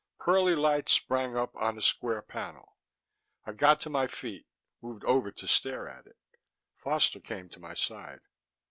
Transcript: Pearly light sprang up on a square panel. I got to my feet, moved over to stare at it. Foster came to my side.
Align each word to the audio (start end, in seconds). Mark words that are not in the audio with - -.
Pearly 0.19 0.55
light 0.55 0.89
sprang 0.89 1.37
up 1.37 1.55
on 1.55 1.77
a 1.77 1.81
square 1.83 2.23
panel. 2.23 2.75
I 3.45 3.51
got 3.53 3.79
to 3.81 3.89
my 3.91 4.07
feet, 4.07 4.47
moved 4.81 5.05
over 5.05 5.31
to 5.33 5.47
stare 5.47 5.87
at 5.87 6.07
it. 6.07 6.17
Foster 6.75 7.19
came 7.19 7.49
to 7.49 7.59
my 7.59 7.75
side. 7.75 8.21